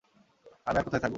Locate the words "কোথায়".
0.83-1.01